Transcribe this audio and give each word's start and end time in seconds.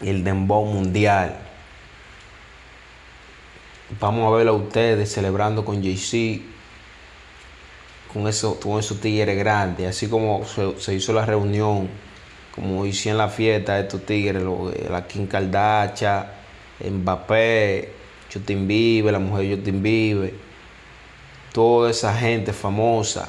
el 0.00 0.24
dembow 0.24 0.64
mundial. 0.64 1.36
Vamos 3.98 4.32
a 4.32 4.36
verlo 4.36 4.52
a 4.52 4.56
ustedes 4.56 5.12
celebrando 5.12 5.64
con 5.64 5.82
Jay-Z, 5.82 6.42
con, 8.12 8.28
eso, 8.28 8.58
con 8.60 8.78
esos 8.78 9.00
tigres 9.00 9.36
grandes, 9.36 9.88
así 9.88 10.08
como 10.08 10.42
se, 10.44 10.94
hizo 10.94 11.12
la 11.12 11.26
reunión, 11.26 11.88
como 12.54 12.86
hicieron 12.86 13.18
la 13.18 13.28
fiesta 13.28 13.74
de 13.74 13.82
estos 13.82 14.06
tigres, 14.06 14.42
la 14.88 15.06
Kim 15.06 15.26
Kardashian, 15.26 16.26
Mbappé, 16.88 17.92
Justin 18.32 18.66
Bieber, 18.66 19.12
la 19.12 19.18
mujer 19.18 19.48
de 19.48 19.56
Justin 19.56 19.82
Bieber, 19.82 20.34
toda 21.52 21.90
esa 21.90 22.14
gente 22.14 22.52
famosa, 22.52 23.28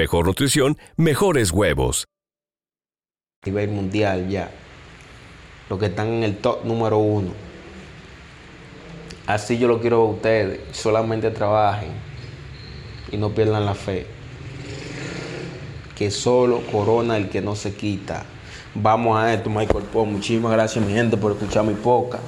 nutrición, 0.11 0.77
mejores 0.97 1.51
huevos. 1.51 2.07
nivel 3.45 3.69
mundial 3.69 4.29
ya. 4.29 4.51
Los 5.69 5.79
que 5.79 5.87
están 5.87 6.07
en 6.07 6.23
el 6.23 6.37
top 6.37 6.65
número 6.65 6.97
uno. 6.97 7.31
Así 9.27 9.57
yo 9.57 9.67
lo 9.67 9.79
quiero 9.79 10.01
a 10.01 10.05
ustedes. 10.05 10.59
Solamente 10.75 11.31
trabajen 11.31 11.91
y 13.11 13.17
no 13.17 13.29
pierdan 13.29 13.65
la 13.65 13.73
fe. 13.73 14.05
Que 15.95 16.11
solo 16.11 16.61
corona 16.71 17.17
el 17.17 17.29
que 17.29 17.41
no 17.41 17.55
se 17.55 17.73
quita. 17.73 18.25
Vamos 18.73 19.17
a 19.17 19.33
esto, 19.33 19.49
Michael 19.49 19.85
Paul. 19.93 20.09
Muchísimas 20.09 20.51
gracias, 20.51 20.83
mi 20.85 20.93
gente, 20.93 21.17
por 21.17 21.31
escuchar 21.31 21.63
mi 21.63 21.73
poca. 21.73 22.19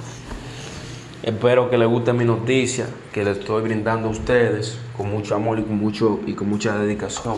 Espero 1.23 1.69
que 1.69 1.77
les 1.77 1.87
guste 1.87 2.11
mi 2.11 2.25
noticia, 2.25 2.85
que 3.13 3.23
les 3.23 3.37
estoy 3.37 3.63
brindando 3.63 4.09
a 4.09 4.11
ustedes 4.11 4.77
con 4.97 5.09
mucho 5.09 5.35
amor 5.35 5.57
y 5.57 5.63
con, 5.63 5.77
mucho, 5.77 6.19
y 6.27 6.33
con 6.33 6.49
mucha 6.49 6.77
dedicación. 6.77 7.37